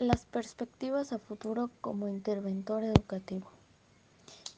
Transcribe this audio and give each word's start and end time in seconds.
Las 0.00 0.24
perspectivas 0.24 1.12
a 1.12 1.18
futuro 1.18 1.68
como 1.82 2.08
interventor 2.08 2.82
educativo. 2.84 3.48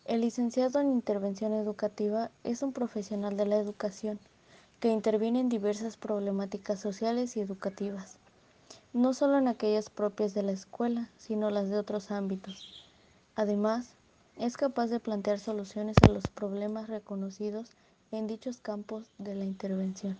El 0.04 0.20
licenciado 0.20 0.78
en 0.78 0.92
intervención 0.92 1.52
educativa 1.52 2.30
es 2.44 2.62
un 2.62 2.72
profesional 2.72 3.36
de 3.36 3.46
la 3.46 3.56
educación 3.56 4.20
que 4.78 4.92
interviene 4.92 5.40
en 5.40 5.48
diversas 5.48 5.96
problemáticas 5.96 6.78
sociales 6.78 7.36
y 7.36 7.40
educativas, 7.40 8.18
no 8.92 9.14
solo 9.14 9.36
en 9.36 9.48
aquellas 9.48 9.90
propias 9.90 10.32
de 10.32 10.44
la 10.44 10.52
escuela, 10.52 11.10
sino 11.16 11.50
las 11.50 11.68
de 11.68 11.76
otros 11.76 12.12
ámbitos. 12.12 12.86
Además, 13.34 13.94
es 14.38 14.56
capaz 14.56 14.90
de 14.90 15.00
plantear 15.00 15.40
soluciones 15.40 15.96
a 16.02 16.12
los 16.12 16.28
problemas 16.28 16.88
reconocidos 16.88 17.68
en 18.12 18.28
dichos 18.28 18.58
campos 18.58 19.06
de 19.18 19.34
la 19.34 19.44
intervención. 19.44 20.16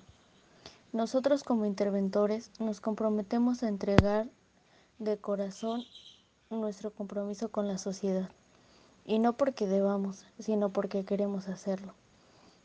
Nosotros 0.92 1.44
como 1.44 1.64
interventores 1.64 2.50
nos 2.58 2.80
comprometemos 2.80 3.62
a 3.62 3.68
entregar 3.68 4.26
de 5.02 5.18
corazón 5.18 5.84
nuestro 6.48 6.92
compromiso 6.92 7.50
con 7.50 7.66
la 7.66 7.76
sociedad, 7.76 8.30
y 9.04 9.18
no 9.18 9.32
porque 9.32 9.66
debamos, 9.66 10.26
sino 10.38 10.70
porque 10.70 11.04
queremos 11.04 11.48
hacerlo, 11.48 11.92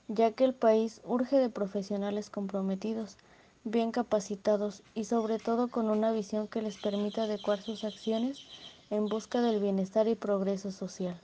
ya 0.08 0.32
que 0.32 0.44
el 0.44 0.54
país 0.54 1.02
urge 1.04 1.40
de 1.40 1.50
profesionales 1.50 2.30
comprometidos, 2.30 3.18
bien 3.64 3.92
capacitados 3.92 4.84
y 4.94 5.06
sobre 5.06 5.40
todo 5.40 5.70
con 5.70 5.90
una 5.90 6.12
visión 6.12 6.48
que 6.48 6.62
les 6.62 6.78
permita 6.78 7.24
adecuar 7.24 7.62
sus 7.62 7.84
acciones 7.84 8.46
en 8.92 9.08
busca 9.08 9.42
del 9.42 9.60
bienestar 9.60 10.08
y 10.08 10.14
progreso 10.14 10.72
social. 10.72 11.20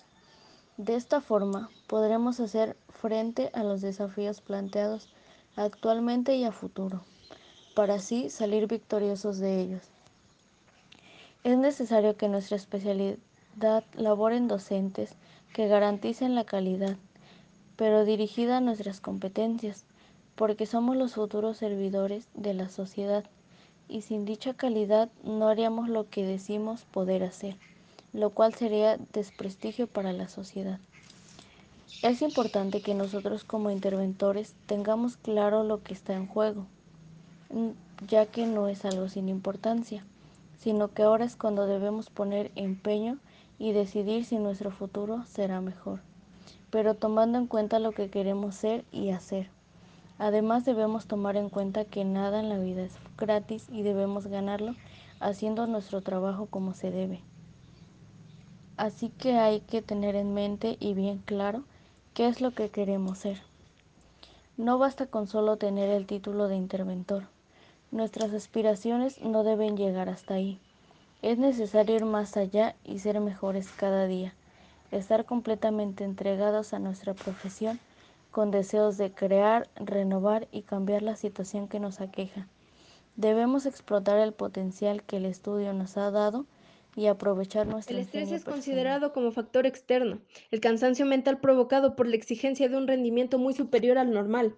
De 0.77 0.95
esta 0.95 1.21
forma 1.21 1.69
podremos 1.85 2.39
hacer 2.39 2.75
frente 2.89 3.51
a 3.53 3.63
los 3.63 3.81
desafíos 3.81 4.41
planteados 4.41 5.09
actualmente 5.55 6.35
y 6.35 6.43
a 6.43 6.51
futuro, 6.51 7.03
para 7.75 7.95
así 7.95 8.31
salir 8.31 8.65
victoriosos 8.67 9.37
de 9.37 9.61
ellos. 9.61 9.92
Es 11.43 11.57
necesario 11.57 12.15
que 12.15 12.29
nuestra 12.29 12.55
especialidad 12.55 13.83
laboren 13.95 14.47
docentes 14.47 15.15
que 15.53 15.67
garanticen 15.67 16.35
la 16.35 16.45
calidad, 16.45 16.95
pero 17.75 18.05
dirigida 18.05 18.57
a 18.57 18.61
nuestras 18.61 19.01
competencias, 19.01 19.83
porque 20.35 20.65
somos 20.65 20.95
los 20.95 21.15
futuros 21.15 21.57
servidores 21.57 22.29
de 22.33 22.53
la 22.53 22.69
sociedad 22.69 23.25
y 23.89 24.03
sin 24.03 24.23
dicha 24.23 24.53
calidad 24.53 25.09
no 25.21 25.49
haríamos 25.49 25.89
lo 25.89 26.09
que 26.09 26.25
decimos 26.25 26.85
poder 26.85 27.23
hacer, 27.23 27.57
lo 28.13 28.29
cual 28.29 28.53
sería 28.53 28.97
desprestigio 29.11 29.87
para 29.87 30.13
la 30.13 30.29
sociedad. 30.29 30.79
Es 32.03 32.21
importante 32.21 32.81
que 32.81 32.93
nosotros 32.95 33.43
como 33.43 33.69
interventores 33.69 34.55
tengamos 34.65 35.17
claro 35.17 35.65
lo 35.65 35.83
que 35.83 35.93
está 35.93 36.13
en 36.13 36.25
juego, 36.25 36.67
ya 38.07 38.27
que 38.27 38.45
no 38.45 38.69
es 38.69 38.85
algo 38.85 39.09
sin 39.09 39.27
importancia 39.27 40.05
sino 40.63 40.93
que 40.93 41.03
ahora 41.03 41.25
es 41.25 41.35
cuando 41.35 41.65
debemos 41.67 42.09
poner 42.09 42.49
empeño 42.55 43.17
y 43.59 43.73
decidir 43.73 44.23
si 44.23 44.37
nuestro 44.37 44.71
futuro 44.71 45.25
será 45.25 45.59
mejor, 45.59 45.99
pero 46.69 46.93
tomando 46.93 47.37
en 47.37 47.47
cuenta 47.47 47.79
lo 47.79 47.91
que 47.91 48.09
queremos 48.09 48.55
ser 48.55 48.85
y 48.89 49.09
hacer. 49.09 49.49
Además 50.19 50.63
debemos 50.63 51.05
tomar 51.05 51.35
en 51.35 51.49
cuenta 51.49 51.83
que 51.83 52.05
nada 52.05 52.39
en 52.39 52.47
la 52.47 52.59
vida 52.59 52.83
es 52.83 52.93
gratis 53.17 53.67
y 53.73 53.81
debemos 53.81 54.27
ganarlo 54.27 54.73
haciendo 55.19 55.67
nuestro 55.67 55.99
trabajo 55.99 56.45
como 56.45 56.73
se 56.73 56.91
debe. 56.91 57.19
Así 58.77 59.09
que 59.09 59.33
hay 59.33 59.59
que 59.59 59.81
tener 59.81 60.15
en 60.15 60.33
mente 60.33 60.77
y 60.79 60.93
bien 60.93 61.17
claro 61.25 61.65
qué 62.13 62.27
es 62.27 62.39
lo 62.39 62.51
que 62.51 62.69
queremos 62.69 63.17
ser. 63.17 63.41
No 64.55 64.77
basta 64.77 65.07
con 65.07 65.27
solo 65.27 65.57
tener 65.57 65.89
el 65.89 66.05
título 66.05 66.47
de 66.47 66.55
interventor. 66.55 67.32
Nuestras 67.93 68.33
aspiraciones 68.33 69.21
no 69.21 69.43
deben 69.43 69.77
llegar 69.77 70.09
hasta 70.09 70.33
ahí. 70.33 70.57
Es 71.21 71.37
necesario 71.37 71.95
ir 71.95 72.05
más 72.05 72.37
allá 72.37 72.75
y 72.83 72.97
ser 72.97 73.19
mejores 73.19 73.69
cada 73.69 74.07
día, 74.07 74.33
estar 74.89 75.25
completamente 75.25 76.03
entregados 76.03 76.73
a 76.73 76.79
nuestra 76.79 77.13
profesión 77.13 77.79
con 78.31 78.49
deseos 78.49 78.97
de 78.97 79.11
crear, 79.11 79.69
renovar 79.75 80.47
y 80.51 80.63
cambiar 80.63 81.03
la 81.03 81.15
situación 81.15 81.67
que 81.67 81.79
nos 81.79 82.01
aqueja. 82.01 82.47
Debemos 83.15 83.67
explotar 83.67 84.17
el 84.17 84.33
potencial 84.33 85.03
que 85.03 85.17
el 85.17 85.27
estudio 85.27 85.71
nos 85.73 85.95
ha 85.95 86.09
dado 86.09 86.47
y 86.95 87.05
aprovechar 87.05 87.67
nuestro 87.67 87.95
El 87.95 88.01
estrés 88.01 88.23
es 88.23 88.41
personal. 88.41 88.55
considerado 88.55 89.13
como 89.13 89.29
factor 89.29 89.67
externo, 89.67 90.17
el 90.49 90.61
cansancio 90.61 91.05
mental 91.05 91.39
provocado 91.39 91.95
por 91.95 92.07
la 92.07 92.15
exigencia 92.15 92.69
de 92.69 92.75
un 92.75 92.87
rendimiento 92.87 93.37
muy 93.37 93.53
superior 93.53 93.99
al 93.99 94.11
normal. 94.11 94.55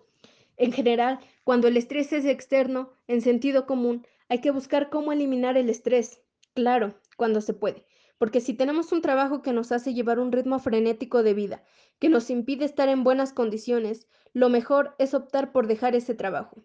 En 0.57 0.71
general, 0.71 1.19
cuando 1.43 1.67
el 1.67 1.77
estrés 1.77 2.13
es 2.13 2.25
externo, 2.25 2.91
en 3.07 3.21
sentido 3.21 3.65
común, 3.65 4.05
hay 4.29 4.39
que 4.39 4.51
buscar 4.51 4.89
cómo 4.89 5.11
eliminar 5.11 5.57
el 5.57 5.69
estrés. 5.69 6.21
Claro, 6.53 6.95
cuando 7.17 7.41
se 7.41 7.53
puede. 7.53 7.85
Porque 8.17 8.39
si 8.39 8.53
tenemos 8.53 8.91
un 8.91 9.01
trabajo 9.01 9.41
que 9.41 9.51
nos 9.51 9.71
hace 9.71 9.93
llevar 9.93 10.19
un 10.19 10.31
ritmo 10.31 10.59
frenético 10.59 11.21
de 11.21 11.33
vida, 11.33 11.63
que 11.99 12.09
nos 12.09 12.29
impide 12.29 12.63
estar 12.65 12.87
en 12.87 13.03
buenas 13.03 13.33
condiciones, 13.33 14.07
lo 14.33 14.49
mejor 14.49 14.95
es 14.97 15.13
optar 15.13 15.51
por 15.51 15.67
dejar 15.67 15.95
ese 15.95 16.15
trabajo. 16.15 16.63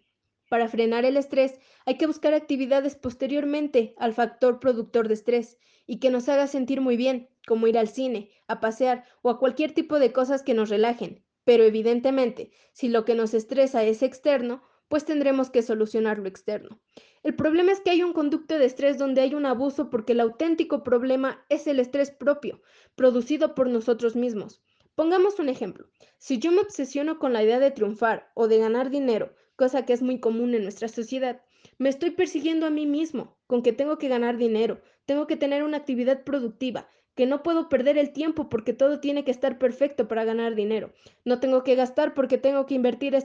Para 0.49 0.67
frenar 0.67 1.05
el 1.05 1.17
estrés, 1.17 1.59
hay 1.85 1.97
que 1.97 2.07
buscar 2.07 2.33
actividades 2.33 2.95
posteriormente 2.95 3.93
al 3.97 4.13
factor 4.13 4.59
productor 4.59 5.07
de 5.07 5.13
estrés 5.13 5.57
y 5.87 5.99
que 5.99 6.09
nos 6.09 6.29
haga 6.29 6.47
sentir 6.47 6.81
muy 6.81 6.97
bien, 6.97 7.29
como 7.47 7.67
ir 7.67 7.77
al 7.77 7.87
cine, 7.87 8.29
a 8.47 8.59
pasear 8.59 9.05
o 9.21 9.29
a 9.29 9.39
cualquier 9.39 9.73
tipo 9.73 9.99
de 9.99 10.11
cosas 10.11 10.43
que 10.43 10.53
nos 10.53 10.69
relajen, 10.69 11.23
pero 11.43 11.63
evidentemente, 11.63 12.51
si 12.73 12.89
lo 12.89 13.05
que 13.05 13.15
nos 13.15 13.33
estresa 13.33 13.83
es 13.83 14.03
externo, 14.03 14.63
pues 14.87 15.05
tendremos 15.05 15.49
que 15.49 15.61
solucionar 15.61 16.19
lo 16.19 16.27
externo. 16.27 16.81
El 17.23 17.35
problema 17.35 17.71
es 17.71 17.79
que 17.79 17.91
hay 17.91 18.03
un 18.03 18.13
conducto 18.13 18.57
de 18.57 18.65
estrés 18.65 18.97
donde 18.97 19.21
hay 19.21 19.35
un 19.35 19.45
abuso 19.45 19.89
porque 19.89 20.13
el 20.13 20.19
auténtico 20.19 20.83
problema 20.83 21.45
es 21.49 21.67
el 21.67 21.79
estrés 21.79 22.11
propio, 22.11 22.61
producido 22.95 23.55
por 23.55 23.69
nosotros 23.69 24.15
mismos. 24.15 24.61
Pongamos 24.95 25.39
un 25.39 25.47
ejemplo. 25.47 25.89
Si 26.17 26.39
yo 26.39 26.51
me 26.51 26.59
obsesiono 26.59 27.19
con 27.19 27.31
la 27.31 27.43
idea 27.43 27.59
de 27.59 27.71
triunfar 27.71 28.31
o 28.33 28.47
de 28.47 28.57
ganar 28.57 28.89
dinero, 28.89 29.33
cosa 29.55 29.85
que 29.85 29.93
es 29.93 30.01
muy 30.01 30.19
común 30.19 30.53
en 30.55 30.63
nuestra 30.63 30.89
sociedad, 30.89 31.41
me 31.77 31.89
estoy 31.89 32.11
persiguiendo 32.11 32.65
a 32.65 32.71
mí 32.71 32.85
mismo, 32.85 33.37
con 33.47 33.63
que 33.63 33.73
tengo 33.73 33.97
que 33.97 34.09
ganar 34.09 34.37
dinero, 34.37 34.81
tengo 35.05 35.27
que 35.27 35.37
tener 35.37 35.63
una 35.63 35.77
actividad 35.77 36.23
productiva, 36.23 36.89
que 37.15 37.25
no 37.25 37.43
puedo 37.43 37.69
perder 37.69 37.97
el 37.97 38.13
tiempo 38.13 38.49
porque 38.49 38.73
todo 38.73 38.99
tiene 38.99 39.23
que 39.23 39.31
estar 39.31 39.57
perfecto 39.57 40.07
para 40.07 40.23
ganar 40.23 40.55
dinero. 40.55 40.93
No 41.25 41.39
tengo 41.39 41.63
que 41.63 41.75
gastar 41.75 42.13
porque 42.13 42.37
tengo 42.37 42.65
que 42.65 42.75
invertir. 42.75 43.17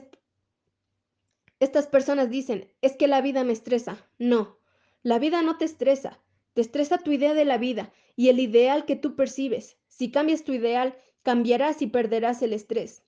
Estas 1.59 1.87
personas 1.87 2.29
dicen, 2.29 2.67
es 2.81 2.95
que 2.95 3.07
la 3.07 3.21
vida 3.21 3.43
me 3.43 3.53
estresa. 3.53 3.97
No, 4.19 4.57
la 5.03 5.19
vida 5.19 5.41
no 5.41 5.57
te 5.57 5.65
estresa. 5.65 6.19
Te 6.53 6.61
estresa 6.61 6.97
tu 6.97 7.11
idea 7.11 7.33
de 7.33 7.45
la 7.45 7.57
vida 7.57 7.91
y 8.15 8.29
el 8.29 8.39
ideal 8.39 8.85
que 8.85 8.95
tú 8.95 9.15
percibes. 9.15 9.77
Si 9.87 10.11
cambias 10.11 10.43
tu 10.43 10.53
ideal, 10.53 10.97
cambiarás 11.23 11.81
y 11.81 11.87
perderás 11.87 12.41
el 12.41 12.53
estrés. 12.53 13.03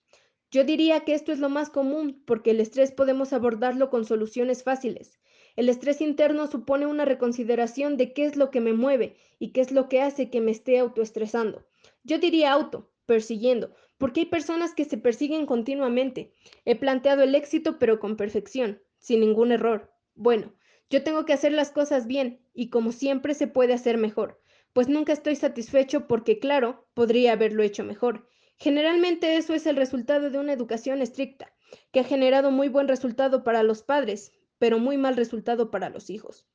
Yo 0.52 0.64
diría 0.64 1.02
que 1.02 1.14
esto 1.14 1.32
es 1.32 1.40
lo 1.40 1.50
más 1.50 1.70
común 1.70 2.24
porque 2.26 2.52
el 2.52 2.60
estrés 2.60 2.92
podemos 2.92 3.34
abordarlo 3.34 3.90
con 3.90 4.06
soluciones 4.06 4.64
fáciles. 4.64 5.20
El 5.60 5.68
estrés 5.68 6.00
interno 6.00 6.48
supone 6.48 6.86
una 6.86 7.04
reconsideración 7.04 7.98
de 7.98 8.14
qué 8.14 8.24
es 8.24 8.38
lo 8.38 8.50
que 8.50 8.62
me 8.62 8.72
mueve 8.72 9.18
y 9.40 9.52
qué 9.52 9.60
es 9.60 9.74
lo 9.74 9.90
que 9.90 10.02
hace 10.02 10.30
que 10.30 10.40
me 10.40 10.52
esté 10.52 10.80
autoestresando. 10.80 11.66
Yo 12.06 12.18
diría 12.18 12.54
auto, 12.54 12.90
persiguiendo, 13.06 13.76
porque 13.98 14.22
hay 14.22 14.26
personas 14.28 14.74
que 14.74 14.86
se 14.86 14.98
persiguen 14.98 15.46
continuamente. 15.46 16.34
He 16.64 16.78
planteado 16.78 17.24
el 17.24 17.36
éxito 17.36 17.78
pero 17.78 18.00
con 18.00 18.16
perfección, 18.16 18.82
sin 19.00 19.20
ningún 19.20 19.52
error. 19.52 19.92
Bueno, 20.16 20.54
yo 20.90 21.04
tengo 21.04 21.26
que 21.26 21.34
hacer 21.34 21.52
las 21.52 21.72
cosas 21.72 22.08
bien 22.08 22.40
y 22.54 22.70
como 22.70 22.94
siempre 22.94 23.34
se 23.34 23.48
puede 23.48 23.74
hacer 23.74 23.98
mejor, 23.98 24.40
pues 24.72 24.88
nunca 24.88 25.12
estoy 25.12 25.36
satisfecho 25.36 26.08
porque 26.08 26.40
claro, 26.40 26.88
podría 26.94 27.34
haberlo 27.34 27.64
hecho 27.64 27.84
mejor. 27.84 28.30
Generalmente 28.56 29.36
eso 29.36 29.54
es 29.54 29.66
el 29.66 29.76
resultado 29.76 30.30
de 30.30 30.40
una 30.40 30.54
educación 30.54 31.02
estricta, 31.02 31.52
que 31.92 32.00
ha 32.00 32.06
generado 32.06 32.50
muy 32.50 32.70
buen 32.70 32.88
resultado 32.88 33.44
para 33.44 33.62
los 33.62 33.84
padres, 33.84 34.32
pero 34.60 34.78
muy 34.78 34.98
mal 34.98 35.16
resultado 35.16 35.72
para 35.72 35.90
los 35.90 36.10
hijos. 36.10 36.46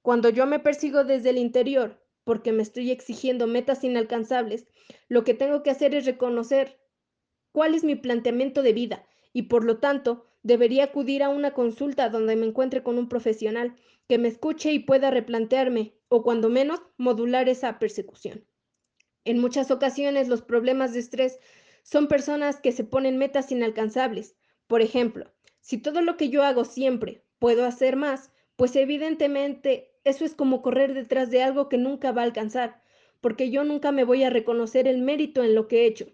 Cuando 0.00 0.30
yo 0.30 0.46
me 0.46 0.60
persigo 0.60 1.04
desde 1.04 1.30
el 1.30 1.38
interior, 1.38 2.00
porque 2.24 2.52
me 2.52 2.62
estoy 2.62 2.90
exigiendo 2.90 3.46
metas 3.46 3.84
inalcanzables, 3.84 4.66
lo 5.08 5.24
que 5.24 5.34
tengo 5.34 5.62
que 5.62 5.70
hacer 5.70 5.94
es 5.94 6.06
reconocer 6.06 6.78
cuál 7.52 7.74
es 7.74 7.84
mi 7.84 7.96
planteamiento 7.96 8.62
de 8.62 8.72
vida 8.72 9.06
y 9.32 9.42
por 9.42 9.64
lo 9.64 9.78
tanto 9.78 10.26
debería 10.42 10.84
acudir 10.84 11.22
a 11.22 11.28
una 11.28 11.52
consulta 11.52 12.08
donde 12.08 12.36
me 12.36 12.46
encuentre 12.46 12.82
con 12.82 12.98
un 12.98 13.08
profesional 13.08 13.74
que 14.08 14.18
me 14.18 14.28
escuche 14.28 14.72
y 14.72 14.78
pueda 14.78 15.10
replantearme 15.10 15.94
o 16.08 16.22
cuando 16.22 16.48
menos 16.48 16.80
modular 16.96 17.48
esa 17.48 17.78
persecución. 17.78 18.44
En 19.24 19.38
muchas 19.38 19.70
ocasiones 19.70 20.28
los 20.28 20.42
problemas 20.42 20.92
de 20.92 21.00
estrés 21.00 21.38
son 21.82 22.08
personas 22.08 22.60
que 22.60 22.72
se 22.72 22.84
ponen 22.84 23.18
metas 23.18 23.50
inalcanzables. 23.52 24.36
Por 24.66 24.80
ejemplo, 24.80 25.32
si 25.60 25.78
todo 25.78 26.00
lo 26.00 26.16
que 26.16 26.30
yo 26.30 26.42
hago 26.42 26.64
siempre 26.64 27.24
puedo 27.38 27.64
hacer 27.64 27.96
más, 27.96 28.30
pues 28.56 28.74
evidentemente 28.76 29.92
eso 30.04 30.24
es 30.24 30.34
como 30.34 30.62
correr 30.62 30.94
detrás 30.94 31.30
de 31.30 31.42
algo 31.42 31.68
que 31.68 31.78
nunca 31.78 32.12
va 32.12 32.22
a 32.22 32.24
alcanzar, 32.24 32.82
porque 33.20 33.50
yo 33.50 33.64
nunca 33.64 33.92
me 33.92 34.04
voy 34.04 34.24
a 34.24 34.30
reconocer 34.30 34.88
el 34.88 34.98
mérito 34.98 35.42
en 35.42 35.54
lo 35.54 35.68
que 35.68 35.82
he 35.82 35.86
hecho. 35.86 36.06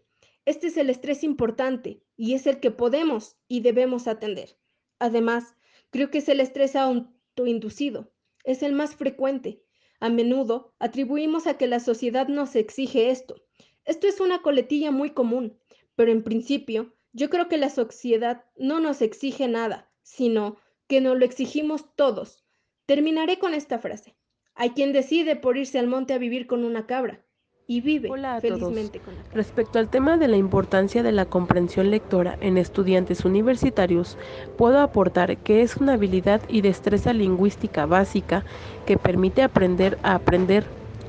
Este 0.46 0.66
es 0.66 0.76
el 0.76 0.90
estrés 0.90 1.24
importante 1.24 2.02
y 2.16 2.34
es 2.34 2.46
el 2.46 2.60
que 2.60 2.70
podemos 2.70 3.36
y 3.48 3.60
debemos 3.60 4.06
atender. 4.06 4.58
Además, 4.98 5.54
creo 5.90 6.10
que 6.10 6.18
es 6.18 6.28
el 6.28 6.40
estrés 6.40 6.76
autoinducido, 6.76 8.12
es 8.44 8.62
el 8.62 8.72
más 8.72 8.94
frecuente. 8.94 9.62
A 10.00 10.10
menudo 10.10 10.74
atribuimos 10.78 11.46
a 11.46 11.56
que 11.56 11.66
la 11.66 11.80
sociedad 11.80 12.28
nos 12.28 12.56
exige 12.56 13.10
esto. 13.10 13.36
Esto 13.84 14.06
es 14.06 14.20
una 14.20 14.42
coletilla 14.42 14.90
muy 14.90 15.10
común, 15.10 15.58
pero 15.94 16.12
en 16.12 16.22
principio 16.22 16.94
yo 17.12 17.30
creo 17.30 17.48
que 17.48 17.58
la 17.58 17.70
sociedad 17.70 18.44
no 18.56 18.80
nos 18.80 19.00
exige 19.02 19.48
nada, 19.48 19.90
sino 20.02 20.56
que 20.88 21.00
nos 21.00 21.18
lo 21.18 21.24
exigimos 21.24 21.84
todos. 21.96 22.44
Terminaré 22.86 23.38
con 23.38 23.54
esta 23.54 23.78
frase. 23.78 24.16
Hay 24.54 24.70
quien 24.70 24.92
decide 24.92 25.36
por 25.36 25.56
irse 25.56 25.78
al 25.78 25.86
monte 25.86 26.12
a 26.12 26.18
vivir 26.18 26.46
con 26.46 26.64
una 26.64 26.86
cabra 26.86 27.24
y 27.66 27.80
vive 27.80 28.10
Hola 28.10 28.36
a 28.36 28.40
felizmente 28.40 28.98
todos. 28.98 29.06
con 29.06 29.14
la 29.16 29.22
cabra. 29.22 29.36
Respecto 29.36 29.78
al 29.78 29.88
tema 29.88 30.18
de 30.18 30.28
la 30.28 30.36
importancia 30.36 31.02
de 31.02 31.12
la 31.12 31.24
comprensión 31.24 31.90
lectora 31.90 32.36
en 32.40 32.58
estudiantes 32.58 33.24
universitarios, 33.24 34.18
puedo 34.58 34.80
aportar 34.80 35.38
que 35.38 35.62
es 35.62 35.76
una 35.76 35.94
habilidad 35.94 36.42
y 36.48 36.60
destreza 36.60 37.12
lingüística 37.12 37.86
básica 37.86 38.44
que 38.86 38.98
permite 38.98 39.42
aprender 39.42 39.98
a 40.02 40.14
aprender. 40.14 40.64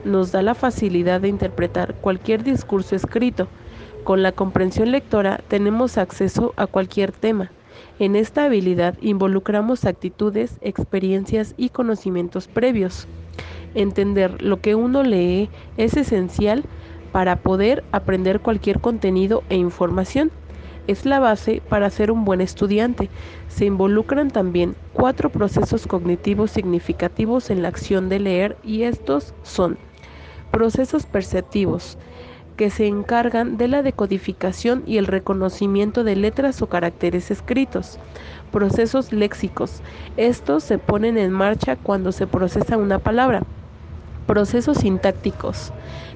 Nos 0.05 0.31
da 0.31 0.41
la 0.41 0.55
facilidad 0.55 1.21
de 1.21 1.27
interpretar 1.27 1.95
cualquier 1.95 2.43
discurso 2.43 2.95
escrito. 2.95 3.47
Con 4.03 4.21
la 4.23 4.31
comprensión 4.31 4.91
lectora 4.91 5.41
tenemos 5.47 5.97
acceso 5.97 6.53
a 6.57 6.67
cualquier 6.67 7.11
tema. 7.11 7.51
En 7.97 8.17
esta 8.17 8.43
habilidad 8.43 8.97
involucramos 8.99 9.85
actitudes, 9.85 10.57
experiencias 10.59 11.53
y 11.55 11.69
conocimientos 11.69 12.49
previos. 12.49 13.07
Entender 13.73 14.41
lo 14.41 14.59
que 14.59 14.75
uno 14.75 15.01
lee 15.01 15.49
es 15.77 15.95
esencial 15.95 16.65
para 17.13 17.37
poder 17.37 17.85
aprender 17.93 18.41
cualquier 18.41 18.81
contenido 18.81 19.45
e 19.47 19.55
información. 19.55 20.33
Es 20.87 21.05
la 21.05 21.19
base 21.19 21.63
para 21.69 21.89
ser 21.89 22.11
un 22.11 22.25
buen 22.25 22.41
estudiante. 22.41 23.09
Se 23.47 23.65
involucran 23.65 24.29
también 24.29 24.75
cuatro 24.91 25.29
procesos 25.29 25.87
cognitivos 25.87 26.51
significativos 26.51 27.49
en 27.49 27.61
la 27.61 27.69
acción 27.69 28.09
de 28.09 28.19
leer 28.19 28.57
y 28.61 28.83
estos 28.83 29.33
son 29.41 29.79
procesos 30.51 31.05
perceptivos, 31.05 31.97
que 32.55 32.69
se 32.69 32.87
encargan 32.87 33.57
de 33.57 33.67
la 33.67 33.81
decodificación 33.81 34.83
y 34.85 34.97
el 34.97 35.07
reconocimiento 35.07 36.03
de 36.03 36.15
letras 36.15 36.61
o 36.61 36.67
caracteres 36.67 37.31
escritos. 37.31 37.99
Procesos 38.51 39.11
léxicos. 39.11 39.81
Estos 40.17 40.63
se 40.63 40.77
ponen 40.77 41.17
en 41.17 41.31
marcha 41.31 41.75
cuando 41.75 42.11
se 42.11 42.27
procesa 42.27 42.77
una 42.77 42.99
palabra. 42.99 43.43
Procesos 44.25 44.77
sintácticos, 44.77 45.73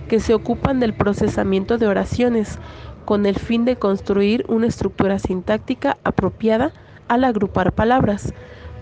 que 0.08 0.20
se 0.20 0.34
ocupan 0.34 0.80
del 0.80 0.94
procesamiento 0.94 1.78
de 1.78 1.88
oraciones 1.88 2.58
con 3.06 3.26
el 3.26 3.36
fin 3.36 3.66
de 3.66 3.76
construir 3.76 4.46
una 4.48 4.68
estructura 4.68 5.20
sintáctica 5.20 5.98
apropiada 6.04 6.74
al 7.08 7.24
agrupar 7.24 7.74
palabras. 7.74 8.34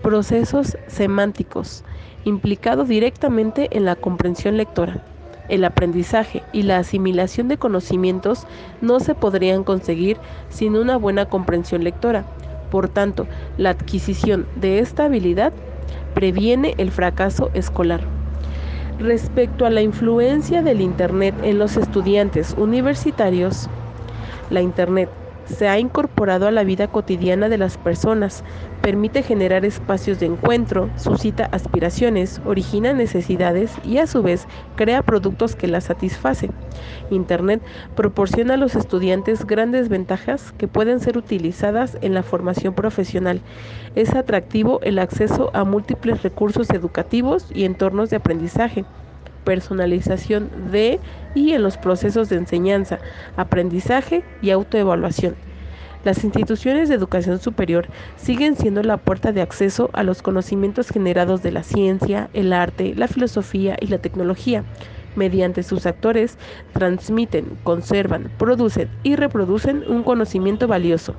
Procesos 0.02 0.78
semánticos, 0.86 1.84
implicado 2.24 2.84
directamente 2.84 3.68
en 3.76 3.84
la 3.84 3.96
comprensión 3.96 4.56
lectora. 4.56 5.04
El 5.48 5.64
aprendizaje 5.64 6.42
y 6.52 6.62
la 6.62 6.78
asimilación 6.78 7.48
de 7.48 7.56
conocimientos 7.56 8.46
no 8.80 9.00
se 9.00 9.14
podrían 9.14 9.64
conseguir 9.64 10.18
sin 10.50 10.76
una 10.76 10.96
buena 10.96 11.26
comprensión 11.26 11.84
lectora. 11.84 12.24
Por 12.70 12.88
tanto, 12.88 13.26
la 13.56 13.70
adquisición 13.70 14.46
de 14.56 14.78
esta 14.80 15.06
habilidad 15.06 15.52
previene 16.14 16.74
el 16.76 16.90
fracaso 16.90 17.50
escolar. 17.54 18.02
Respecto 18.98 19.64
a 19.64 19.70
la 19.70 19.80
influencia 19.80 20.62
del 20.62 20.80
Internet 20.80 21.34
en 21.42 21.58
los 21.58 21.76
estudiantes 21.76 22.54
universitarios, 22.58 23.70
la 24.50 24.60
Internet 24.60 25.08
se 25.48 25.68
ha 25.68 25.78
incorporado 25.78 26.46
a 26.46 26.50
la 26.50 26.64
vida 26.64 26.88
cotidiana 26.88 27.48
de 27.48 27.58
las 27.58 27.78
personas, 27.78 28.44
permite 28.80 29.22
generar 29.22 29.64
espacios 29.64 30.18
de 30.18 30.26
encuentro, 30.26 30.90
suscita 30.96 31.48
aspiraciones, 31.50 32.40
origina 32.44 32.92
necesidades 32.92 33.72
y 33.84 33.98
a 33.98 34.06
su 34.06 34.22
vez 34.22 34.46
crea 34.76 35.02
productos 35.02 35.56
que 35.56 35.68
las 35.68 35.84
satisfacen. 35.84 36.52
Internet 37.10 37.62
proporciona 37.94 38.54
a 38.54 38.58
los 38.58 38.74
estudiantes 38.74 39.46
grandes 39.46 39.88
ventajas 39.88 40.52
que 40.52 40.68
pueden 40.68 41.00
ser 41.00 41.16
utilizadas 41.16 41.98
en 42.00 42.14
la 42.14 42.22
formación 42.22 42.74
profesional. 42.74 43.42
Es 43.94 44.14
atractivo 44.14 44.80
el 44.82 44.98
acceso 44.98 45.50
a 45.54 45.64
múltiples 45.64 46.22
recursos 46.22 46.70
educativos 46.70 47.46
y 47.52 47.64
entornos 47.64 48.10
de 48.10 48.16
aprendizaje 48.16 48.84
personalización 49.48 50.50
de 50.70 51.00
y 51.34 51.54
en 51.54 51.62
los 51.62 51.78
procesos 51.78 52.28
de 52.28 52.36
enseñanza, 52.36 52.98
aprendizaje 53.34 54.22
y 54.42 54.50
autoevaluación. 54.50 55.36
Las 56.04 56.22
instituciones 56.22 56.90
de 56.90 56.96
educación 56.96 57.40
superior 57.40 57.88
siguen 58.16 58.56
siendo 58.56 58.82
la 58.82 58.98
puerta 58.98 59.32
de 59.32 59.40
acceso 59.40 59.88
a 59.94 60.02
los 60.02 60.20
conocimientos 60.20 60.90
generados 60.90 61.40
de 61.40 61.52
la 61.52 61.62
ciencia, 61.62 62.28
el 62.34 62.52
arte, 62.52 62.92
la 62.94 63.08
filosofía 63.08 63.78
y 63.80 63.86
la 63.86 63.96
tecnología. 63.96 64.66
Mediante 65.14 65.62
sus 65.62 65.86
actores 65.86 66.36
transmiten, 66.74 67.58
conservan, 67.62 68.30
producen 68.36 68.90
y 69.02 69.16
reproducen 69.16 69.82
un 69.88 70.04
conocimiento 70.04 70.68
valioso. 70.68 71.16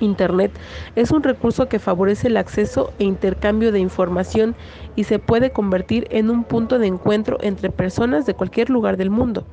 Internet 0.00 0.58
es 0.96 1.10
un 1.10 1.22
recurso 1.22 1.68
que 1.68 1.78
favorece 1.78 2.28
el 2.28 2.36
acceso 2.36 2.92
e 2.98 3.04
intercambio 3.04 3.72
de 3.72 3.80
información 3.80 4.54
y 4.96 5.04
se 5.04 5.18
puede 5.18 5.50
convertir 5.50 6.06
en 6.10 6.30
un 6.30 6.44
punto 6.44 6.78
de 6.78 6.86
encuentro 6.86 7.38
entre 7.40 7.70
personas 7.70 8.26
de 8.26 8.34
cualquier 8.34 8.70
lugar 8.70 8.96
del 8.96 9.10
mundo. 9.10 9.46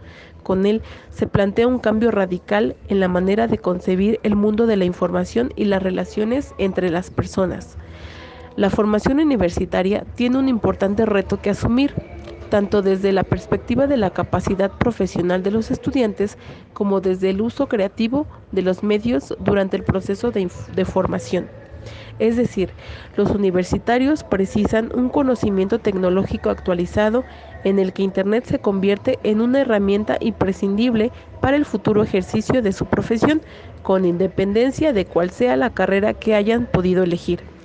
Con 0.44 0.66
él 0.66 0.82
se 1.12 1.28
plantea 1.28 1.68
un 1.68 1.80
cambio 1.80 2.12
radical 2.12 2.76
en 2.88 3.00
la 3.00 3.08
manera 3.08 3.48
de 3.48 3.58
concebir 3.58 4.20
el 4.24 4.36
mundo 4.36 4.66
de 4.66 4.78
la 4.78 4.86
información 4.86 5.52
y 5.56 5.66
las 5.66 5.84
relaciones 5.84 6.54
entre 6.58 6.90
las 6.90 7.10
personas. 7.10 7.78
La 8.56 8.70
formación 8.70 9.20
universitaria 9.20 10.06
tiene 10.16 10.38
un 10.38 10.50
importante 10.50 11.06
reto 11.06 11.40
que 11.40 11.52
asumir 11.52 11.94
tanto 12.50 12.81
desde 12.81 13.12
la 13.12 13.24
perspectiva 13.24 13.88
de 13.88 13.98
la 13.98 14.10
capacidad 14.10 14.72
profesional 14.72 15.44
de 15.44 15.51
los 15.51 15.72
estudiantes 15.72 16.38
como 16.74 17.00
desde 17.01 17.30
el 17.30 17.42
uso 17.42 17.68
creativo 17.68 18.28
de 18.51 18.62
los 18.63 18.84
medios 18.84 19.36
durante 19.40 19.78
el 19.78 19.84
proceso 19.84 20.31
de, 20.31 20.50
formación. 20.86 21.48
Es 22.18 22.36
decir, 22.36 22.72
los 23.16 23.30
universitarios 23.31 24.24
precisan 24.24 24.92
un 24.94 25.07
conocimiento 25.10 25.80
tecnológico 25.80 26.50
actualizado 26.50 27.24
en 27.63 27.80
el 27.80 27.94
que 27.94 28.04
Internet 28.04 28.46
se 28.46 28.60
convierte 28.60 29.19
en 29.24 29.40
una 29.40 29.62
herramienta 29.62 30.18
imprescindible 30.19 31.12
para 31.40 31.56
el 31.56 31.66
futuro 31.66 32.04
ejercicio 32.04 32.62
de 32.62 32.74
su 32.74 32.86
profesión, 32.86 33.42
con 33.84 34.04
independencia 34.04 34.92
de 34.92 35.06
cuál 35.06 35.30
sea 35.30 35.56
la 35.56 35.69
carrera 35.69 36.13
que 36.13 36.36
hayan 36.36 36.66
podido 36.66 37.04
elegir. 37.04 37.59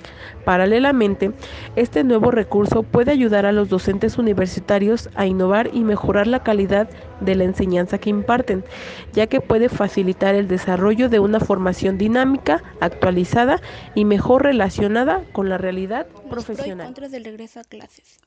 Paralelamente, 0.44 1.32
este 1.76 2.04
nuevo 2.04 2.30
recurso 2.30 2.82
puede 2.82 3.12
ayudar 3.12 3.46
a 3.46 3.52
los 3.52 3.68
docentes 3.68 4.18
universitarios 4.18 5.08
a 5.14 5.26
innovar 5.26 5.70
y 5.72 5.84
mejorar 5.84 6.26
la 6.26 6.42
calidad 6.42 6.88
de 7.20 7.34
la 7.34 7.44
enseñanza 7.44 7.99
que 7.99 8.11
imparten, 8.11 8.64
ya 9.12 9.26
que 9.26 9.40
puede 9.40 9.68
facilitar 9.68 10.34
el 10.34 10.49
desarrollo 10.49 11.08
de 11.08 11.20
una 11.20 11.40
formación 11.40 11.96
dinámica, 11.99 12.62
actualizada 12.80 13.61
y 13.94 14.04
mejor 14.04 14.42
relacionada 14.42 15.23
con 15.32 15.49
la 15.49 15.58
realidad 15.58 16.06
Los 16.12 16.25
profesional. 16.25 16.76
Pro 16.76 16.84
y 16.84 16.87
contras 16.87 17.12
del 17.12 17.25
regreso 17.25 17.61
a 17.61 17.64
clases. 17.64 18.18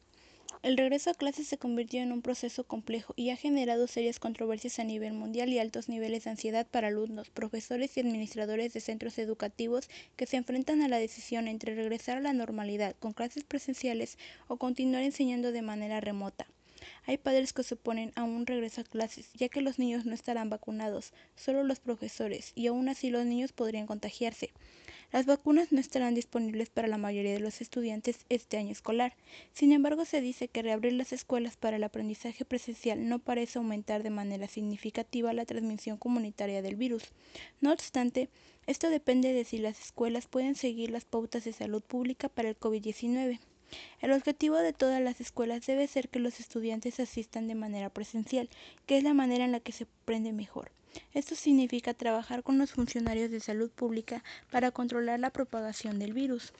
El 0.68 0.76
regreso 0.76 1.12
a 1.12 1.14
clases 1.14 1.48
se 1.48 1.58
convirtió 1.58 2.02
en 2.02 2.12
un 2.12 2.22
proceso 2.22 2.66
complejo 2.66 3.14
y 3.16 3.30
ha 3.30 3.38
generado 3.38 3.88
serias 3.88 4.20
controversias 4.20 4.80
a 4.80 4.84
nivel 4.84 5.14
mundial 5.14 5.48
y 5.48 5.60
altos 5.60 5.88
niveles 5.88 6.26
de 6.26 6.32
ansiedad 6.32 6.68
para 6.68 6.90
alumnos, 6.90 7.30
profesores 7.30 7.96
y 7.96 8.02
administradores 8.02 8.74
de 8.74 8.82
centros 8.82 9.18
educativos 9.18 9.90
que 10.18 10.26
se 10.26 10.36
enfrentan 10.36 10.82
a 10.82 10.90
la 10.90 10.98
decisión 10.98 11.48
entre 11.48 11.74
regresar 11.74 12.18
a 12.18 12.22
la 12.22 12.34
normalidad 12.34 12.98
con 13.00 13.14
clases 13.14 13.46
presenciales 13.46 14.18
o 14.50 14.58
continuar 14.58 15.04
enseñando 15.04 15.54
de 15.54 15.62
manera 15.62 16.02
remota. 16.02 16.48
Hay 17.08 17.18
padres 17.18 17.54
que 17.54 17.64
se 17.64 17.76
oponen 17.76 18.12
a 18.16 18.24
un 18.24 18.46
regreso 18.46 18.82
a 18.82 18.84
clases, 18.84 19.30
ya 19.34 19.48
que 19.48 19.62
los 19.62 19.80
niños 19.80 20.06
no 20.06 20.14
estarán 20.14 20.50
vacunados, 20.50 21.14
solo 21.38 21.64
los 21.64 21.80
profesores, 21.80 22.52
y 22.54 22.68
aún 22.68 22.90
así 22.90 23.10
los 23.10 23.26
niños 23.26 23.54
podrían 23.54 23.88
contagiarse. 23.88 24.52
Las 25.14 25.26
vacunas 25.26 25.72
no 25.72 25.80
estarán 25.80 26.16
disponibles 26.16 26.70
para 26.70 26.90
la 26.90 26.98
mayoría 26.98 27.32
de 27.32 27.40
los 27.40 27.62
estudiantes 27.62 28.26
este 28.28 28.58
año 28.58 28.74
escolar. 28.74 29.16
Sin 29.54 29.72
embargo, 29.72 30.04
se 30.04 30.20
dice 30.20 30.50
que 30.50 30.62
reabrir 30.62 30.92
las 30.92 31.14
escuelas 31.14 31.56
para 31.56 31.78
el 31.78 31.86
aprendizaje 31.86 32.44
presencial 32.44 33.08
no 33.08 33.20
parece 33.20 33.58
aumentar 33.58 34.04
de 34.04 34.10
manera 34.10 34.50
significativa 34.50 35.32
la 35.32 35.46
transmisión 35.46 35.96
comunitaria 35.96 36.62
del 36.62 36.76
virus. 36.76 37.04
No 37.62 37.72
obstante, 37.72 38.28
esto 38.66 38.90
depende 38.90 39.32
de 39.32 39.46
si 39.46 39.60
las 39.60 39.80
escuelas 39.80 40.28
pueden 40.28 40.56
seguir 40.56 40.92
las 40.92 41.06
pautas 41.06 41.46
de 41.46 41.54
salud 41.54 41.82
pública 41.82 42.28
para 42.28 42.50
el 42.50 42.60
COVID-19. 42.60 43.40
El 44.02 44.12
objetivo 44.12 44.58
de 44.58 44.74
todas 44.74 45.02
las 45.02 45.20
escuelas 45.20 45.66
debe 45.66 45.88
ser 45.88 46.10
que 46.10 46.20
los 46.20 46.40
estudiantes 46.40 47.00
asistan 47.00 47.48
de 47.48 47.56
manera 47.56 47.90
presencial, 47.90 48.50
que 48.86 48.98
es 48.98 49.04
la 49.04 49.14
manera 49.14 49.46
en 49.46 49.52
la 49.52 49.60
que 49.60 49.72
se 49.72 49.86
aprende 49.86 50.34
mejor. 50.34 50.72
Esto 51.14 51.36
significa 51.36 51.94
trabajar 51.94 52.44
con 52.44 52.58
los 52.58 52.72
funcionarios 52.72 53.32
de 53.32 53.40
salud 53.40 53.70
pública 53.70 54.24
para 54.52 54.72
controlar 54.72 55.20
la 55.20 55.32
propagación 55.32 56.00
del 56.00 56.14
virus. 56.14 56.54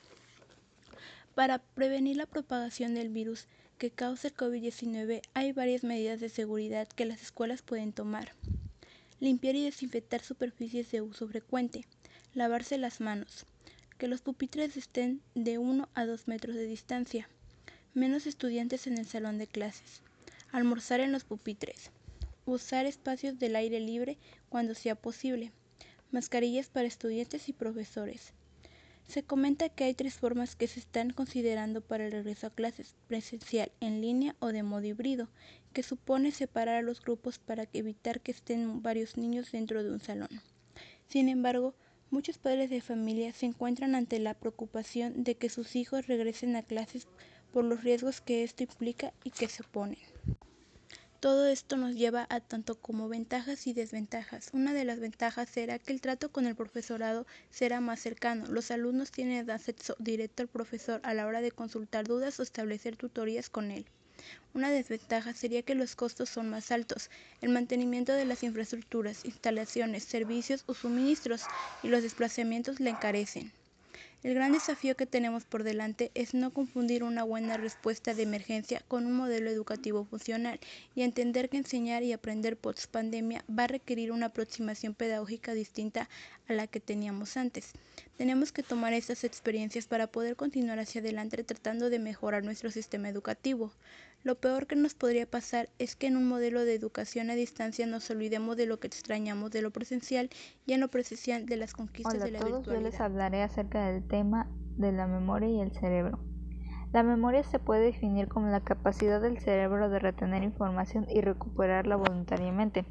Para 1.34 1.58
prevenir 1.58 2.16
la 2.16 2.26
propagación 2.26 2.94
del 2.94 3.08
virus 3.08 3.46
que 3.78 3.90
causa 3.90 4.28
el 4.28 4.36
COVID-19 4.36 5.22
hay 5.34 5.52
varias 5.52 5.84
medidas 5.84 6.20
de 6.20 6.28
seguridad 6.28 6.88
que 6.88 7.04
las 7.04 7.22
escuelas 7.22 7.62
pueden 7.62 7.92
tomar. 7.92 8.32
Limpiar 9.20 9.54
y 9.54 9.64
desinfectar 9.64 10.22
superficies 10.22 10.90
de 10.90 11.00
uso 11.00 11.28
frecuente. 11.28 11.84
Lavarse 12.34 12.76
las 12.78 13.00
manos. 13.00 13.46
Que 13.98 14.08
los 14.08 14.22
pupitres 14.22 14.76
estén 14.76 15.20
de 15.34 15.58
1 15.58 15.88
a 15.92 16.06
2 16.06 16.28
metros 16.28 16.54
de 16.54 16.66
distancia. 16.66 17.28
menos 17.94 18.26
estudiantes 18.28 18.86
en 18.86 18.96
el 18.96 19.06
salón 19.06 19.38
de 19.38 19.48
clases, 19.48 20.02
almorzar 20.52 21.00
en 21.00 21.10
los 21.10 21.24
pupitres, 21.24 21.90
usar 22.46 22.86
espacios 22.86 23.40
del 23.40 23.56
aire 23.56 23.80
libre 23.80 24.16
cuando 24.48 24.74
sea 24.74 24.94
posible, 24.94 25.50
mascarillas 26.12 26.68
para 26.68 26.86
estudiantes 26.86 27.48
y 27.48 27.52
profesores. 27.52 28.32
Se 29.08 29.24
comenta 29.24 29.68
que 29.68 29.84
hay 29.84 29.94
tres 29.94 30.14
formas 30.14 30.54
que 30.54 30.68
se 30.68 30.78
están 30.78 31.10
considerando 31.10 31.80
para 31.80 32.06
el 32.06 32.12
regreso 32.12 32.46
a 32.46 32.50
clases, 32.50 32.94
presencial, 33.08 33.72
en 33.80 34.00
línea 34.00 34.36
o 34.38 34.48
de 34.48 34.62
modo 34.62 34.84
híbrido, 34.84 35.28
que 35.72 35.82
supone 35.82 36.30
separar 36.30 36.76
a 36.76 36.82
los 36.82 37.00
grupos 37.00 37.38
para 37.38 37.66
evitar 37.72 38.20
que 38.20 38.32
estén 38.32 38.82
varios 38.82 39.16
niños 39.16 39.50
dentro 39.50 39.82
de 39.82 39.90
un 39.90 40.00
salón. 40.00 40.28
Sin 41.08 41.28
embargo, 41.28 41.74
muchos 42.10 42.38
padres 42.38 42.70
de 42.70 42.80
familia 42.80 43.32
se 43.32 43.46
encuentran 43.46 43.94
ante 43.94 44.18
la 44.18 44.34
preocupación 44.34 45.24
de 45.24 45.34
que 45.36 45.48
sus 45.48 45.76
hijos 45.76 46.06
regresen 46.06 46.56
a 46.56 46.62
clases 46.62 47.06
por 47.52 47.64
los 47.64 47.82
riesgos 47.82 48.20
que 48.20 48.44
esto 48.44 48.62
implica 48.62 49.12
y 49.24 49.30
que 49.30 49.48
se 49.48 49.62
oponen. 49.62 49.98
Todo 51.20 51.48
esto 51.48 51.76
nos 51.76 51.96
lleva 51.96 52.28
a 52.30 52.38
tanto 52.38 52.76
como 52.76 53.08
ventajas 53.08 53.66
y 53.66 53.72
desventajas. 53.72 54.50
Una 54.52 54.72
de 54.72 54.84
las 54.84 55.00
ventajas 55.00 55.48
será 55.48 55.80
que 55.80 55.92
el 55.92 56.00
trato 56.00 56.30
con 56.30 56.46
el 56.46 56.54
profesorado 56.54 57.26
será 57.50 57.80
más 57.80 57.98
cercano. 57.98 58.46
Los 58.46 58.70
alumnos 58.70 59.10
tienen 59.10 59.50
acceso 59.50 59.96
directo 59.98 60.44
al 60.44 60.48
profesor 60.48 61.00
a 61.02 61.14
la 61.14 61.26
hora 61.26 61.40
de 61.40 61.50
consultar 61.50 62.06
dudas 62.06 62.38
o 62.38 62.44
establecer 62.44 62.96
tutorías 62.96 63.50
con 63.50 63.72
él. 63.72 63.86
Una 64.54 64.70
desventaja 64.70 65.34
sería 65.34 65.62
que 65.62 65.74
los 65.74 65.94
costos 65.94 66.28
son 66.28 66.48
más 66.48 66.72
altos, 66.72 67.10
el 67.40 67.50
mantenimiento 67.50 68.12
de 68.12 68.24
las 68.24 68.42
infraestructuras, 68.42 69.24
instalaciones, 69.24 70.04
servicios 70.04 70.64
o 70.66 70.74
suministros 70.74 71.42
y 71.82 71.88
los 71.88 72.02
desplazamientos 72.02 72.80
le 72.80 72.90
encarecen. 72.90 73.52
El 74.24 74.34
gran 74.34 74.50
desafío 74.50 74.96
que 74.96 75.06
tenemos 75.06 75.44
por 75.44 75.62
delante 75.62 76.10
es 76.14 76.34
no 76.34 76.52
confundir 76.52 77.04
una 77.04 77.22
buena 77.22 77.56
respuesta 77.56 78.14
de 78.14 78.24
emergencia 78.24 78.82
con 78.88 79.06
un 79.06 79.12
modelo 79.12 79.48
educativo 79.48 80.04
funcional 80.04 80.58
y 80.96 81.02
entender 81.02 81.48
que 81.48 81.58
enseñar 81.58 82.02
y 82.02 82.12
aprender 82.12 82.56
post 82.56 82.86
pandemia 82.90 83.44
va 83.48 83.64
a 83.64 83.68
requerir 83.68 84.10
una 84.10 84.26
aproximación 84.26 84.94
pedagógica 84.94 85.54
distinta 85.54 86.08
a 86.48 86.52
la 86.52 86.66
que 86.66 86.80
teníamos 86.80 87.36
antes. 87.36 87.70
Tenemos 88.16 88.50
que 88.50 88.64
tomar 88.64 88.92
estas 88.92 89.22
experiencias 89.22 89.86
para 89.86 90.08
poder 90.08 90.34
continuar 90.34 90.80
hacia 90.80 91.00
adelante 91.00 91.44
tratando 91.44 91.88
de 91.88 92.00
mejorar 92.00 92.42
nuestro 92.42 92.72
sistema 92.72 93.08
educativo. 93.08 93.72
Lo 94.24 94.34
peor 94.34 94.66
que 94.66 94.76
nos 94.76 94.94
podría 94.94 95.30
pasar 95.30 95.70
es 95.78 95.94
que 95.94 96.08
en 96.08 96.16
un 96.16 96.28
modelo 96.28 96.64
de 96.64 96.74
educación 96.74 97.30
a 97.30 97.34
distancia 97.34 97.86
nos 97.86 98.10
olvidemos 98.10 98.56
de 98.56 98.66
lo 98.66 98.80
que 98.80 98.88
extrañamos 98.88 99.50
de 99.52 99.62
lo 99.62 99.70
presencial 99.70 100.28
y 100.66 100.72
en 100.72 100.80
lo 100.80 100.88
presencial 100.88 101.46
de 101.46 101.56
las 101.56 101.72
conquistas 101.72 102.14
Hola 102.14 102.24
de 102.24 102.32
la 102.32 102.38
a 102.38 102.40
todos, 102.40 102.52
yo 102.52 102.56
virtualidad. 102.58 102.90
les 102.90 103.00
hablaré 103.00 103.42
acerca 103.42 103.86
del 103.86 104.06
tema 104.06 104.50
de 104.76 104.92
la 104.92 105.06
memoria 105.06 105.48
y 105.48 105.60
el 105.60 105.72
cerebro. 105.72 106.18
La 106.92 107.02
memoria 107.02 107.42
se 107.44 107.58
puede 107.58 107.82
definir 107.84 108.28
como 108.28 108.48
la 108.48 108.64
capacidad 108.64 109.20
del 109.20 109.38
cerebro 109.38 109.88
de 109.88 109.98
retener 109.98 110.42
información 110.42 111.06
y 111.08 111.20
recuperarla 111.20 111.96
voluntariamente. 111.96 112.86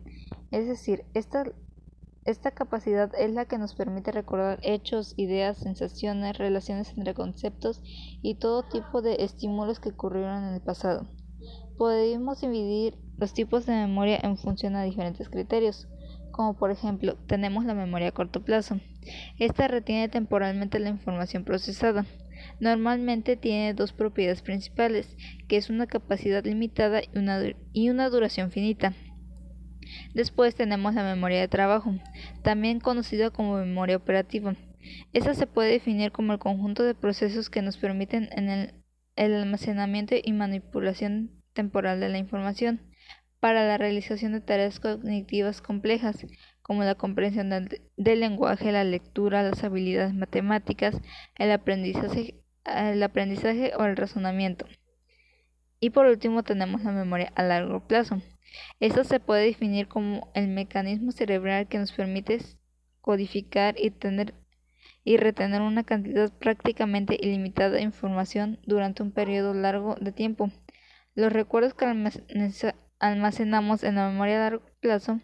Es 0.52 0.68
decir, 0.68 1.04
esta, 1.14 1.44
esta 2.24 2.52
capacidad 2.52 3.12
es 3.16 3.32
la 3.34 3.46
que 3.46 3.58
nos 3.58 3.74
permite 3.74 4.12
recordar 4.12 4.60
hechos, 4.62 5.14
ideas, 5.18 5.58
sensaciones, 5.58 6.38
relaciones 6.38 6.96
entre 6.96 7.16
conceptos 7.16 7.82
y 8.22 8.36
todo 8.36 8.64
tipo 8.64 9.02
de 9.02 9.24
estímulos 9.24 9.80
que 9.80 9.90
ocurrieron 9.90 10.44
en 10.44 10.54
el 10.54 10.62
pasado. 10.62 11.08
Podemos 11.78 12.42
dividir 12.42 12.98
los 13.18 13.34
tipos 13.34 13.66
de 13.68 13.74
memoria 13.74 14.20
en 14.24 14.38
función 14.38 14.76
a 14.76 14.84
diferentes 14.84 15.30
criterios, 15.30 15.88
como 16.32 16.56
por 16.56 16.72
ejemplo 16.72 17.18
tenemos 17.28 17.66
la 17.66 17.76
memoria 17.76 18.08
a 18.08 18.12
corto 18.12 18.44
plazo. 18.44 18.80
Esta 19.38 19.68
retiene 19.68 20.10
temporalmente 20.10 20.80
la 20.80 20.90
información 20.90 21.44
procesada. 21.44 22.06
Normalmente 22.60 23.36
tiene 23.36 23.76
dos 23.76 23.94
propiedades 23.94 24.42
principales, 24.42 25.16
que 25.48 25.58
es 25.58 25.70
una 25.70 25.86
capacidad 25.86 26.44
limitada 26.44 27.02
y 27.04 27.18
una, 27.18 27.42
y 27.74 27.90
una 27.90 28.10
duración 28.10 28.52
finita. 28.52 28.94
Después 30.16 30.56
tenemos 30.56 30.96
la 30.96 31.04
memoria 31.04 31.40
de 31.40 31.48
trabajo, 31.48 31.94
también 32.42 32.80
conocida 32.80 33.30
como 33.30 33.58
memoria 33.58 33.98
operativa. 33.98 34.56
Esta 35.14 35.34
se 35.34 35.48
puede 35.48 35.72
definir 35.72 36.12
como 36.12 36.34
el 36.34 36.40
conjunto 36.40 36.84
de 36.84 36.96
procesos 36.96 37.50
que 37.50 37.62
nos 37.62 37.78
permiten 37.78 38.30
en 38.32 38.50
el, 38.50 38.74
el 39.16 39.34
almacenamiento 39.36 40.16
y 40.22 40.34
manipulación 40.34 41.37
temporal 41.58 42.00
de 42.00 42.10
la 42.10 42.20
información 42.20 42.80
para 43.40 43.68
la 43.68 43.78
realización 43.80 44.34
de 44.34 44.42
tareas 44.42 44.80
cognitivas 44.80 45.60
complejas, 45.62 46.26
como 46.62 46.84
la 46.84 46.94
comprensión 46.94 47.50
del, 47.50 48.20
lenguaje, 48.20 48.72
la 48.72 48.84
lectura, 48.84 49.42
las 49.42 49.64
habilidades 49.64 50.14
matemáticas, 50.14 51.02
el 51.36 51.52
aprendizaje, 51.52 52.36
el 52.66 53.02
aprendizaje 53.02 53.74
o 53.76 53.86
el 53.86 53.98
razonamiento. 53.98 54.68
Y 55.80 55.90
por 55.90 56.06
último 56.06 56.44
tenemos 56.44 56.84
la 56.84 56.92
memoria 56.92 57.32
a 57.36 57.44
largo 57.44 57.88
plazo. 57.88 58.22
Esta 58.80 59.04
se 59.04 59.20
puede 59.20 59.46
definir 59.46 59.88
como 59.88 60.32
el 60.36 60.48
mecanismo 60.48 61.12
cerebral 61.12 61.68
que 61.68 61.80
nos 61.80 61.92
permite 61.92 62.40
codificar 63.02 63.76
y, 63.80 63.90
tener, 63.90 64.36
y 65.04 65.18
retener 65.18 65.62
una 65.62 65.84
cantidad 65.84 66.32
prácticamente 66.38 67.18
ilimitada 67.20 67.72
de 67.72 67.82
información 67.82 68.60
durante 68.66 69.02
un 69.02 69.12
periodo 69.12 69.54
largo 69.56 69.96
de 70.00 70.12
tiempo. 70.12 70.52
Los 71.18 71.34
recuerdos 71.34 71.74
que 71.74 71.86
almacenamos 73.00 73.84
en 73.84 73.96
la 73.96 74.08
memoria 74.08 74.38
a 74.38 74.52
largo 74.52 74.66
plazo 74.80 75.20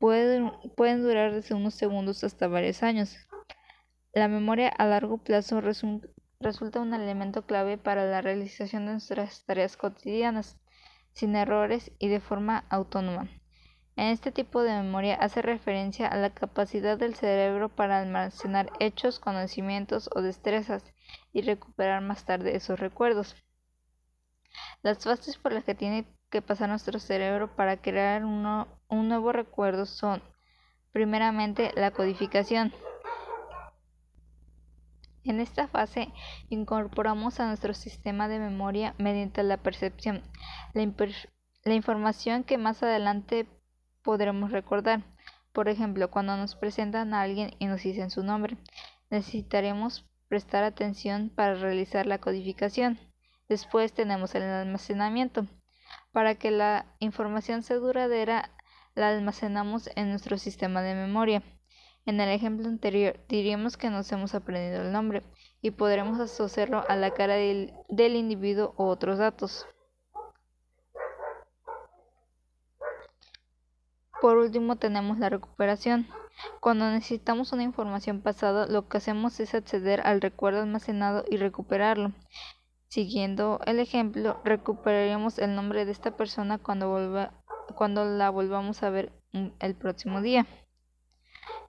pueden, 0.00 0.50
pueden 0.76 1.04
durar 1.04 1.32
desde 1.32 1.54
unos 1.54 1.74
segundos 1.74 2.24
hasta 2.24 2.48
varios 2.48 2.82
años. 2.82 3.16
La 4.12 4.26
memoria 4.26 4.70
a 4.70 4.86
largo 4.86 5.18
plazo 5.18 5.60
resu 5.60 6.00
resulta 6.40 6.80
un 6.80 6.94
elemento 6.94 7.46
clave 7.46 7.78
para 7.78 8.06
la 8.06 8.22
realización 8.22 8.86
de 8.86 8.92
nuestras 8.94 9.44
tareas 9.44 9.76
cotidianas, 9.76 10.58
sin 11.12 11.36
errores 11.36 11.92
y 12.00 12.08
de 12.08 12.18
forma 12.18 12.64
autónoma. 12.68 13.28
En 13.94 14.08
este 14.08 14.32
tipo 14.32 14.64
de 14.64 14.72
memoria 14.72 15.14
hace 15.14 15.42
referencia 15.42 16.08
a 16.08 16.16
la 16.16 16.30
capacidad 16.30 16.98
del 16.98 17.14
cerebro 17.14 17.68
para 17.68 18.00
almacenar 18.00 18.72
hechos, 18.80 19.20
conocimientos 19.20 20.10
o 20.12 20.22
destrezas 20.22 20.82
y 21.32 21.42
recuperar 21.42 22.02
más 22.02 22.24
tarde 22.24 22.56
esos 22.56 22.80
recuerdos. 22.80 23.36
Las 24.82 25.04
fases 25.04 25.36
por 25.36 25.52
las 25.52 25.64
que 25.64 25.74
tiene 25.74 26.06
que 26.30 26.42
pasar 26.42 26.68
nuestro 26.68 26.98
cerebro 26.98 27.54
para 27.54 27.76
crear 27.80 28.24
un 28.24 29.08
nuevo 29.08 29.32
recuerdo 29.32 29.86
son, 29.86 30.22
primeramente, 30.92 31.72
la 31.74 31.90
codificación. 31.90 32.72
En 35.22 35.38
esta 35.38 35.68
fase 35.68 36.08
incorporamos 36.48 37.40
a 37.40 37.46
nuestro 37.46 37.74
sistema 37.74 38.26
de 38.26 38.38
memoria 38.38 38.94
mediante 38.96 39.42
la 39.42 39.58
percepción 39.58 40.22
la, 40.72 41.74
información 41.74 42.42
que 42.42 42.56
más 42.56 42.82
adelante 42.82 43.46
podremos 44.02 44.50
recordar. 44.50 45.02
Por 45.52 45.68
ejemplo, 45.68 46.10
cuando 46.10 46.36
nos 46.36 46.54
presentan 46.54 47.12
a 47.12 47.20
alguien 47.20 47.54
y 47.58 47.66
nos 47.66 47.82
dicen 47.82 48.10
su 48.10 48.22
nombre, 48.22 48.56
necesitaremos 49.10 50.06
prestar 50.28 50.64
atención 50.64 51.28
para 51.28 51.54
realizar 51.54 52.06
la 52.06 52.18
codificación. 52.18 52.98
Después 53.50 53.92
tenemos 53.92 54.32
el 54.36 54.44
almacenamiento. 54.44 55.44
Para 56.12 56.36
que 56.36 56.52
la 56.52 56.86
información 57.00 57.64
sea 57.64 57.78
duradera, 57.78 58.48
la 58.94 59.08
almacenamos 59.08 59.90
en 59.96 60.10
nuestro 60.10 60.38
sistema 60.38 60.82
de 60.82 60.94
memoria. 60.94 61.42
En 62.06 62.20
el 62.20 62.28
ejemplo 62.28 62.68
anterior, 62.68 63.18
diríamos 63.28 63.76
que 63.76 63.90
nos 63.90 64.10
hemos 64.12 64.36
aprendido 64.36 64.82
el 64.82 64.92
nombre 64.92 65.24
y 65.60 65.72
podremos 65.72 66.20
asociarlo 66.20 66.84
a 66.88 66.94
la 66.94 67.10
cara 67.10 67.34
del, 67.34 67.74
individuo 68.14 68.72
u 68.78 68.84
otros 68.84 69.18
datos. 69.18 69.66
Por 74.20 74.36
último 74.36 74.76
tenemos 74.76 75.18
la 75.18 75.28
recuperación. 75.28 76.06
Cuando 76.60 76.88
necesitamos 76.88 77.52
una 77.52 77.64
información 77.64 78.20
pasada, 78.20 78.68
lo 78.68 78.88
que 78.88 78.98
hacemos 78.98 79.40
es 79.40 79.56
acceder 79.56 80.02
al 80.04 80.20
recuerdo 80.20 80.62
almacenado 80.62 81.24
y 81.28 81.36
recuperarlo. 81.36 82.12
Siguiendo 82.90 83.60
el 83.66 83.78
ejemplo, 83.78 84.40
recuperaríamos 84.42 85.38
el 85.38 85.54
nombre 85.54 85.84
de 85.84 85.92
esta 85.92 86.16
persona 86.16 86.58
cuando, 86.58 87.30
cuando 87.76 88.04
la 88.04 88.30
volvamos 88.30 88.82
a 88.82 88.90
ver 88.90 89.12
el 89.60 89.76
próximo 89.76 90.20
día. 90.20 90.44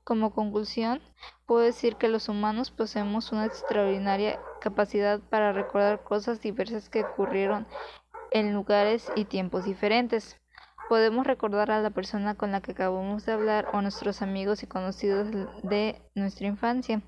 Como 0.03 0.33
conclusión, 0.33 0.99
puedo 1.45 1.61
decir 1.61 1.97
que 1.97 2.07
los 2.07 2.27
humanos 2.27 2.71
poseemos 2.71 3.31
una 3.31 3.45
extraordinaria 3.45 4.39
capacidad 4.61 5.19
para 5.19 5.53
recordar 5.53 6.03
cosas 6.03 6.41
diversas 6.41 6.89
que 6.89 7.03
ocurrieron 7.03 7.67
en 8.31 8.55
lugares 8.55 9.11
y 9.15 9.25
tiempos 9.25 9.65
diferentes. 9.65 10.41
Podemos 10.89 11.27
recordar 11.27 11.69
a 11.69 11.81
la 11.81 11.91
persona 11.91 12.33
con 12.33 12.51
la 12.51 12.61
que 12.61 12.71
acabamos 12.71 13.27
de 13.27 13.33
hablar 13.33 13.67
o 13.73 13.77
a 13.77 13.81
nuestros 13.83 14.23
amigos 14.23 14.63
y 14.63 14.67
conocidos 14.67 15.27
de 15.61 16.01
nuestra 16.15 16.47
infancia, 16.47 17.03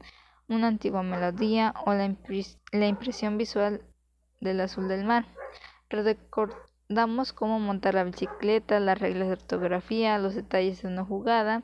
una 0.47 0.67
antigua 0.67 1.01
melodía 1.01 1.73
o 1.87 1.93
la 1.95 2.85
impresión 2.85 3.39
visual 3.39 3.81
del 4.43 4.61
azul 4.61 4.87
del 4.87 5.05
mar. 5.05 5.25
Recordamos 5.89 7.33
cómo 7.33 7.59
montar 7.59 7.95
la 7.95 8.03
bicicleta, 8.03 8.79
las 8.79 8.99
reglas 8.99 9.27
de 9.27 9.33
ortografía, 9.33 10.17
los 10.17 10.35
detalles 10.35 10.81
de 10.81 10.89
una 10.89 11.05
jugada. 11.05 11.63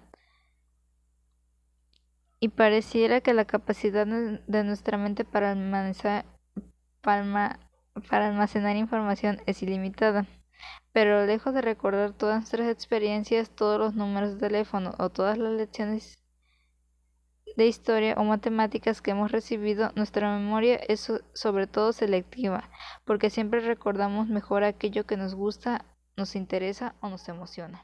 Y 2.39 2.49
pareciera 2.49 3.21
que 3.21 3.33
la 3.33 3.45
capacidad 3.45 4.07
de 4.07 4.63
nuestra 4.63 4.97
mente 4.97 5.25
para 5.25 5.51
almacenar, 5.51 6.25
almacenar 8.09 8.75
información 8.77 9.41
es 9.45 9.61
ilimitada. 9.61 10.25
Pero 10.91 11.25
lejos 11.25 11.53
de 11.53 11.61
recordar 11.61 12.13
todas 12.13 12.37
nuestras 12.37 12.69
experiencias, 12.69 13.49
todos 13.49 13.79
los 13.79 13.95
números 13.95 14.33
de 14.33 14.47
teléfono 14.47 14.93
o 14.97 15.09
todas 15.09 15.37
las 15.37 15.53
lecciones 15.53 16.18
de 17.57 17.67
historia 17.67 18.15
o 18.17 18.23
matemáticas 18.23 19.01
que 19.01 19.11
hemos 19.11 19.31
recibido, 19.31 19.91
nuestra 19.95 20.37
memoria 20.37 20.75
es 20.75 21.11
sobre 21.33 21.67
todo 21.67 21.93
selectiva, 21.93 22.69
porque 23.05 23.29
siempre 23.29 23.59
recordamos 23.59 24.27
mejor 24.27 24.63
aquello 24.63 25.05
que 25.05 25.17
nos 25.17 25.35
gusta, 25.35 25.85
nos 26.15 26.35
interesa 26.35 26.95
o 27.01 27.09
nos 27.09 27.27
emociona. 27.29 27.83